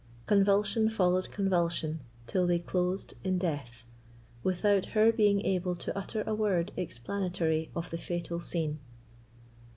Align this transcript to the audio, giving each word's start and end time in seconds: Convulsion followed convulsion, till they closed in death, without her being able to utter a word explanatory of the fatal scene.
Convulsion 0.25 0.89
followed 0.89 1.29
convulsion, 1.29 1.99
till 2.25 2.47
they 2.47 2.57
closed 2.57 3.13
in 3.23 3.37
death, 3.37 3.85
without 4.41 4.85
her 4.97 5.11
being 5.11 5.45
able 5.45 5.75
to 5.75 5.95
utter 5.95 6.23
a 6.23 6.33
word 6.33 6.71
explanatory 6.75 7.69
of 7.75 7.91
the 7.91 7.99
fatal 7.99 8.39
scene. 8.39 8.79